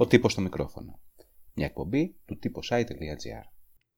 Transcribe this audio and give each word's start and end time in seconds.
Ο 0.00 0.06
τύπος 0.06 0.32
στο 0.32 0.40
μικρόφωνο. 0.40 1.00
Μια 1.54 1.66
εκπομπή 1.66 2.16
του 2.24 2.38
site.gr. 2.68 3.44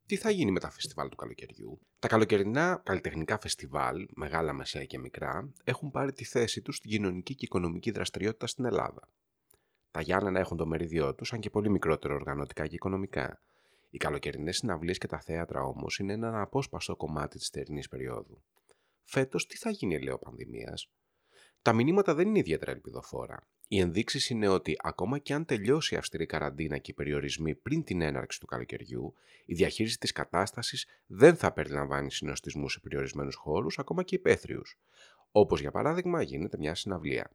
Τι 0.06 0.16
θα 0.16 0.30
γίνει 0.30 0.50
με 0.50 0.60
τα 0.60 0.70
φεστιβάλ 0.70 1.08
του 1.08 1.16
καλοκαιριού; 1.16 1.80
Τα 1.98 2.08
καλοκαιρινά 2.08 2.80
καλλιτεχνικά 2.84 3.38
φεστιβάλ, 3.38 4.06
μεγάλα, 4.14 4.52
μεσαία 4.52 4.84
και 4.84 4.98
μικρά, 4.98 5.52
έχουν 5.64 5.90
πάρει 5.90 6.12
τη 6.12 6.24
θέση 6.24 6.62
τους 6.62 6.76
στην 6.76 6.90
κοινωνική 6.90 7.34
και 7.34 7.44
οικονομική 7.44 7.90
δραστηριότητα 7.90 8.46
στην 8.46 8.64
Ελλάδα. 8.64 9.08
Τα 9.90 10.00
Γιάννενα 10.00 10.38
έχουν 10.38 10.56
το 10.56 10.66
μερίδιό 10.66 11.14
τους, 11.14 11.32
αν 11.32 11.40
και 11.40 11.50
πολύ 11.50 11.70
μικρότερο 11.70 12.14
οργανωτικά 12.14 12.66
και 12.66 12.74
οικονομικά. 12.74 13.42
Οι 13.90 13.96
καλοκαιρινές 13.98 14.56
συναυλίες 14.56 14.98
και 14.98 15.06
τα 15.06 15.20
θέατρα 15.20 15.62
όμως 15.62 15.98
είναι 15.98 16.12
ένα 16.12 16.40
απόσπαστο 16.40 16.96
κομμάτι 16.96 17.38
της 17.38 17.48
θερινής 17.48 17.88
περίοδου. 17.88 18.42
Φέτος 19.02 19.46
τι 19.46 19.56
θα 19.56 19.70
γίνει, 19.70 20.02
λέω 20.02 20.18
πανδημίας; 20.18 20.90
Τα 21.62 21.72
μηνύματα 21.72 22.14
δεν 22.14 22.28
είναι 22.28 22.38
ιδιαίτερα 22.38 22.70
ελπιδοφόρα. 22.70 23.48
Οι 23.72 23.80
ενδείξεις 23.80 24.28
είναι 24.28 24.48
ότι 24.48 24.76
ακόμα 24.78 25.18
και 25.18 25.34
αν 25.34 25.44
τελειώσει 25.44 25.94
η 25.94 25.98
αυστηρή 25.98 26.26
καραντίνα 26.26 26.78
και 26.78 26.90
οι 26.90 26.94
περιορισμοί 26.94 27.54
πριν 27.54 27.84
την 27.84 28.00
έναρξη 28.00 28.40
του 28.40 28.46
καλοκαιριού, 28.46 29.14
η 29.44 29.54
διαχείριση 29.54 29.98
της 29.98 30.12
κατάστασης 30.12 30.86
δεν 31.06 31.36
θα 31.36 31.52
περιλαμβάνει 31.52 32.12
συνοστισμούς 32.12 32.72
σε 32.72 32.80
περιορισμένους 32.80 33.34
χώρους, 33.34 33.78
ακόμα 33.78 34.02
και 34.02 34.14
υπαίθριους. 34.14 34.78
Όπως 35.30 35.60
για 35.60 35.70
παράδειγμα 35.70 36.22
γίνεται 36.22 36.56
μια 36.58 36.74
συναυλία. 36.74 37.30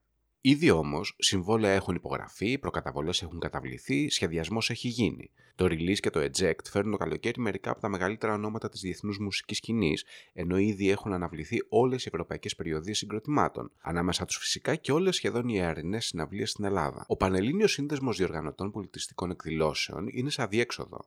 Ήδη 0.48 0.70
όμως 0.70 1.16
συμβόλαια 1.20 1.72
έχουν 1.72 1.96
υπογραφεί, 1.96 2.58
προκαταβολές 2.58 3.22
έχουν 3.22 3.40
καταβληθεί, 3.40 4.10
σχεδιασμός 4.10 4.70
έχει 4.70 4.88
γίνει. 4.88 5.32
Το 5.56 5.66
release 5.66 6.00
και 6.00 6.10
το 6.10 6.20
eject 6.20 6.66
φέρνουν 6.70 6.92
το 6.92 6.98
καλοκαίρι 6.98 7.42
μερικά 7.42 7.72
από 7.72 7.80
τα 7.80 7.90
μεγαλύτερα 7.90 8.34
ονόματα 8.34 8.70
της 8.70 8.82
διεθνούς 8.82 9.20
μουσικής 9.20 9.58
σκηνής, 9.58 10.06
ενώ 10.34 10.58
ήδη 10.58 10.90
έχουν 10.90 11.14
αναβληθεί 11.14 11.58
όλες 11.70 12.06
οι 12.06 12.10
ευρωπαϊκές 12.12 12.56
περιοδίες 12.56 12.98
συγκροτημάτων. 12.98 13.72
Ανάμεσα 13.82 14.26
τους 14.26 14.38
φυσικά 14.38 14.76
και 14.76 14.92
όλες 14.92 15.16
σχεδόν 15.16 15.48
οι 15.48 15.62
αερινέ 15.62 16.00
συναυλίες 16.00 16.50
στην 16.52 16.66
Ελλάδα. 16.66 17.06
Ο 17.08 17.16
Πανελλήνιος 17.16 17.72
Σύνδεσμος 17.72 18.18
Διοργανωτών 18.18 18.72
Πολιτιστικών 18.72 19.32
Εκδηλώσεων 19.32 20.08
είναι 20.12 20.30
σε 20.30 20.42
αδιέξοδο 20.42 21.06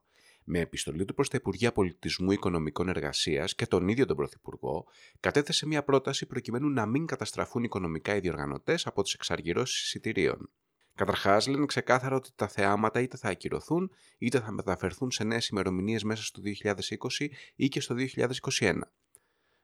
με 0.48 0.58
επιστολή 0.58 1.04
του 1.04 1.14
προς 1.14 1.28
τα 1.28 1.36
Υπουργεία 1.36 1.72
Πολιτισμού 1.72 2.30
Οικονομικών 2.30 2.88
Εργασίας 2.88 3.54
και 3.54 3.66
τον 3.66 3.88
ίδιο 3.88 4.06
τον 4.06 4.16
Πρωθυπουργό, 4.16 4.86
κατέθεσε 5.20 5.66
μια 5.66 5.84
πρόταση 5.84 6.26
προκειμένου 6.26 6.68
να 6.68 6.86
μην 6.86 7.06
καταστραφούν 7.06 7.64
οικονομικά 7.64 8.16
οι 8.16 8.20
διοργανωτές 8.20 8.86
από 8.86 9.02
τις 9.02 9.12
εξαργυρώσεις 9.12 9.82
εισιτηρίων. 9.82 10.50
Καταρχάς, 10.94 11.46
λένε 11.46 11.66
ξεκάθαρα 11.66 12.16
ότι 12.16 12.30
τα 12.34 12.48
θεάματα 12.48 13.00
είτε 13.00 13.16
θα 13.16 13.28
ακυρωθούν 13.28 13.90
είτε 14.18 14.40
θα 14.40 14.52
μεταφερθούν 14.52 15.10
σε 15.10 15.24
νέες 15.24 15.48
ημερομηνίες 15.48 16.02
μέσα 16.02 16.22
στο 16.22 16.42
2020 16.42 17.28
ή 17.54 17.68
και 17.68 17.80
στο 17.80 17.94
2021. 18.60 18.74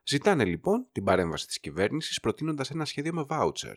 Ζητάνε 0.05 0.45
λοιπόν 0.45 0.87
την 0.93 1.05
παρέμβαση 1.05 1.47
της 1.47 1.61
κυβέρνησης 1.61 2.21
προτείνοντας 2.21 2.71
ένα 2.71 2.85
σχέδιο 2.85 3.13
με 3.13 3.23
βάουτσερ. 3.23 3.75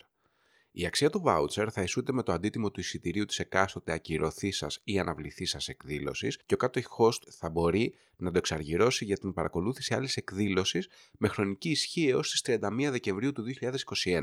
Η 0.79 0.85
αξία 0.85 1.09
του 1.09 1.23
voucher 1.25 1.67
θα 1.71 1.81
ισούται 1.81 2.11
με 2.11 2.23
το 2.23 2.31
αντίτιμο 2.31 2.71
του 2.71 2.79
εισιτηρίου 2.79 3.25
της 3.25 3.39
εκάστοτε 3.39 3.91
ακυρωθή 3.91 4.51
σα 4.51 4.67
ή 4.83 4.99
αναβληθή 4.99 5.45
σα 5.45 5.71
εκδήλωσης 5.71 6.39
και 6.45 6.53
ο 6.53 6.57
κάτοχό 6.57 7.13
θα 7.29 7.49
μπορεί 7.49 7.93
να 8.17 8.31
το 8.31 8.37
εξαργυρώσει 8.37 9.05
για 9.05 9.17
την 9.17 9.33
παρακολούθηση 9.33 9.93
άλλης 9.93 10.17
εκδήλωσης 10.17 10.89
με 11.17 11.27
χρονική 11.27 11.69
ισχύ 11.69 12.07
έως 12.07 12.31
τις 12.31 12.41
31 12.45 12.87
Δεκεμβρίου 12.89 13.31
του 13.31 13.43
2021. 14.03 14.21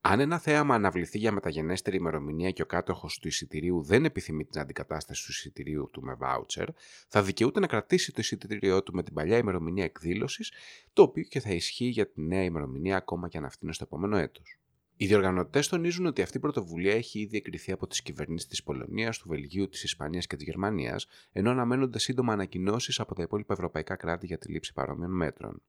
Αν 0.00 0.20
ένα 0.20 0.38
θέαμα 0.38 0.74
αναβληθεί 0.74 1.18
για 1.18 1.32
μεταγενέστερη 1.32 1.96
ημερομηνία 1.96 2.50
και 2.50 2.62
ο 2.62 2.66
κάτοχο 2.66 3.08
του 3.20 3.28
εισιτηρίου 3.28 3.82
δεν 3.82 4.04
επιθυμεί 4.04 4.44
την 4.44 4.60
αντικατάσταση 4.60 5.24
του 5.24 5.30
εισιτηρίου 5.30 5.88
του 5.92 6.02
με 6.02 6.16
voucher, 6.20 6.66
θα 7.08 7.22
δικαιούται 7.22 7.60
να 7.60 7.66
κρατήσει 7.66 8.12
το 8.12 8.20
εισιτήριό 8.20 8.82
του 8.82 8.94
με 8.94 9.02
την 9.02 9.14
παλιά 9.14 9.36
ημερομηνία 9.36 9.84
εκδήλωσης, 9.84 10.52
το 10.92 11.02
οποίο 11.02 11.22
και 11.22 11.40
θα 11.40 11.50
ισχύει 11.50 11.88
για 11.88 12.10
τη 12.10 12.20
νέα 12.20 12.42
ημερομηνία 12.42 12.96
ακόμα 12.96 13.28
και 13.28 13.38
αν 13.38 13.44
αυτή 13.44 13.64
είναι 13.64 13.72
στο 13.72 13.84
επόμενο 13.84 14.16
έτος. 14.16 14.58
Οι 14.98 15.06
διοργανωτές 15.06 15.68
τονίζουν 15.68 16.06
ότι 16.06 16.22
αυτή 16.22 16.36
η 16.36 16.40
πρωτοβουλία 16.40 16.94
έχει 16.94 17.20
ήδη 17.20 17.36
εκριθεί 17.36 17.72
από 17.72 17.86
τις 17.86 18.02
κυβερνήσεις 18.02 18.48
της 18.48 18.62
Πολωνίας, 18.62 19.18
του 19.18 19.28
Βελγίου, 19.28 19.68
της 19.68 19.82
Ισπανίας 19.82 20.26
και 20.26 20.36
της 20.36 20.44
Γερμανίας, 20.44 21.06
ενώ 21.32 21.50
αναμένονται 21.50 21.98
σύντομα 21.98 22.32
ανακοινώσεις 22.32 23.00
από 23.00 23.14
τα 23.14 23.22
υπόλοιπα 23.22 23.52
ευρωπαϊκά 23.52 23.96
κράτη 23.96 24.26
για 24.26 24.38
τη 24.38 24.52
λήψη 24.52 24.72
παρόμοιων 24.72 25.10
μέτρων. 25.10 25.62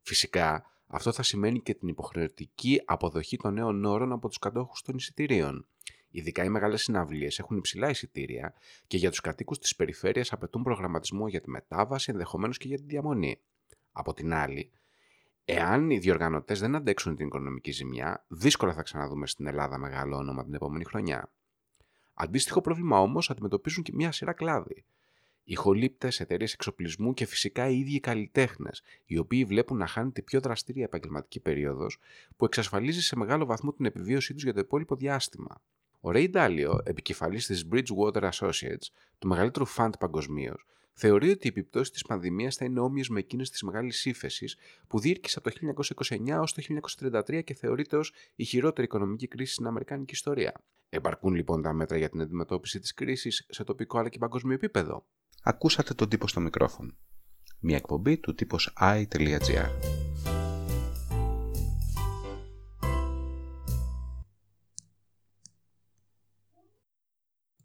Φυσικά, 0.00 0.66
αυτό 0.86 1.12
θα 1.12 1.22
σημαίνει 1.22 1.60
και 1.60 1.74
την 1.74 1.88
υποχρεωτική 1.88 2.82
αποδοχή 2.84 3.36
των 3.36 3.54
νέων 3.54 3.84
όρων 3.84 4.12
από 4.12 4.28
τους 4.28 4.38
κατόχους 4.38 4.82
των 4.82 4.96
εισιτηρίων. 4.96 5.66
Ειδικά 6.10 6.44
οι 6.44 6.48
μεγάλες 6.48 6.82
συναυλίες 6.82 7.38
έχουν 7.38 7.56
υψηλά 7.56 7.90
εισιτήρια 7.90 8.54
και 8.86 8.96
για 8.96 9.10
τους 9.10 9.20
κατοίκους 9.20 9.58
της 9.58 9.76
περιφέρειας 9.76 10.32
απαιτούν 10.32 10.62
προγραμματισμό 10.62 11.28
για 11.28 11.40
τη 11.40 11.50
μετάβαση, 11.50 12.10
ενδεχομένως 12.10 12.58
και 12.58 12.68
για 12.68 12.76
τη 12.76 12.84
διαμονή. 12.84 13.40
Από 13.92 14.12
την 14.12 14.32
άλλη, 14.32 14.70
Εάν 15.44 15.90
οι 15.90 15.98
διοργανωτές 15.98 16.60
δεν 16.60 16.74
αντέξουν 16.74 17.16
την 17.16 17.26
οικονομική 17.26 17.70
ζημιά, 17.70 18.24
δύσκολα 18.28 18.72
θα 18.72 18.82
ξαναδούμε 18.82 19.26
στην 19.26 19.46
Ελλάδα 19.46 19.78
μεγάλο 19.78 20.16
όνομα 20.16 20.44
την 20.44 20.54
επόμενη 20.54 20.84
χρονιά. 20.84 21.30
Αντίστοιχο 22.14 22.60
πρόβλημα 22.60 23.00
όμως 23.00 23.30
αντιμετωπίζουν 23.30 23.82
και 23.82 23.92
μια 23.94 24.12
σειρά 24.12 24.32
κλάδη. 24.32 24.84
Ηχολήπτες, 25.44 26.20
εταιρείες 26.20 26.52
εξοπλισμού 26.52 27.14
και 27.14 27.26
φυσικά 27.26 27.68
οι 27.68 27.78
ίδιοι 27.78 28.00
καλλιτέχνες, 28.00 28.82
οι 29.04 29.18
οποίοι 29.18 29.44
βλέπουν 29.44 29.76
να 29.76 29.86
χάνεται 29.86 30.22
πιο 30.22 30.40
δραστήρια 30.40 30.84
επαγγελματική 30.84 31.40
περίοδος 31.40 31.98
που 32.36 32.44
εξασφαλίζει 32.44 33.02
σε 33.02 33.16
μεγάλο 33.16 33.44
βαθμό 33.44 33.72
την 33.72 33.84
επιβίωσή 33.84 34.34
τους 34.34 34.42
για 34.42 34.52
το 34.52 34.60
υπόλοιπο 34.60 34.96
διάστημα. 34.96 35.60
Ο 36.00 36.10
Ray 36.12 36.32
Dalio, 36.32 36.78
επικεφαλής 36.84 37.46
της 37.46 37.68
Bridgewater 37.72 38.30
Associates, 38.30 38.86
του 39.18 39.28
μεγαλύτερου 39.28 39.66
φαντ 39.66 39.94
παγκοσμίως, 39.98 40.66
θεωρεί 40.92 41.30
ότι 41.30 41.46
οι 41.46 41.48
επιπτώσεις 41.48 41.90
της 41.90 42.02
πανδημίας 42.02 42.56
θα 42.56 42.64
είναι 42.64 42.80
όμοιες 42.80 43.08
με 43.08 43.18
εκείνες 43.18 43.50
της 43.50 43.62
μεγάλης 43.62 44.04
ύφεσης 44.04 44.56
που 44.86 44.98
διήρκησε 44.98 45.38
από 45.38 45.50
το 45.50 45.82
1929 46.08 46.28
έω 46.28 46.44
το 46.44 46.62
1933 47.28 47.44
και 47.44 47.54
θεωρείται 47.54 47.96
ως 47.96 48.12
η 48.34 48.44
χειρότερη 48.44 48.86
οικονομική 48.86 49.28
κρίση 49.28 49.52
στην 49.52 49.66
Αμερικάνικη 49.66 50.12
ιστορία. 50.14 50.52
Επαρκούν 50.88 51.34
λοιπόν 51.34 51.62
τα 51.62 51.72
μέτρα 51.72 51.96
για 51.96 52.08
την 52.08 52.20
αντιμετώπιση 52.20 52.78
της 52.78 52.94
κρίσης 52.94 53.46
σε 53.48 53.64
τοπικό 53.64 53.98
αλλά 53.98 54.08
και 54.08 54.18
παγκόσμιο 54.18 54.54
επίπεδο. 54.54 55.06
Ακούσατε 55.42 55.94
τον 55.94 56.08
τύπο 56.08 56.28
στο 56.28 56.40
μικρόφωνο. 56.40 56.96
Μια 57.60 57.76
εκπομπή 57.76 58.18
του 58.18 58.34
τύπος 58.34 58.72
i.gr. 58.80 60.01